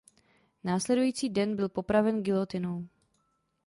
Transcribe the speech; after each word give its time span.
Následující 0.63 1.29
den 1.29 1.55
byl 1.55 1.69
popraven 1.69 2.23
gilotinou. 2.23 2.87